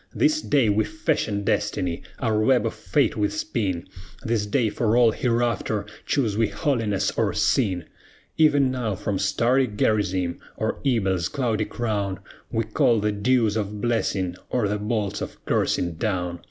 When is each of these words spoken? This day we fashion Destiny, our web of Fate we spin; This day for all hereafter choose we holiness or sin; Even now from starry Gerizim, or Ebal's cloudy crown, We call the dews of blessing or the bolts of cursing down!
This 0.15 0.41
day 0.41 0.67
we 0.67 0.83
fashion 0.83 1.43
Destiny, 1.43 2.01
our 2.17 2.39
web 2.39 2.65
of 2.65 2.73
Fate 2.73 3.15
we 3.15 3.29
spin; 3.29 3.87
This 4.23 4.47
day 4.47 4.69
for 4.69 4.97
all 4.97 5.11
hereafter 5.11 5.85
choose 6.07 6.35
we 6.35 6.47
holiness 6.47 7.11
or 7.15 7.33
sin; 7.33 7.85
Even 8.35 8.71
now 8.71 8.95
from 8.95 9.19
starry 9.19 9.67
Gerizim, 9.67 10.39
or 10.57 10.79
Ebal's 10.83 11.29
cloudy 11.29 11.65
crown, 11.65 12.17
We 12.51 12.63
call 12.63 12.99
the 12.99 13.11
dews 13.11 13.55
of 13.55 13.79
blessing 13.79 14.37
or 14.49 14.67
the 14.67 14.79
bolts 14.79 15.21
of 15.21 15.37
cursing 15.45 15.93
down! 15.97 16.39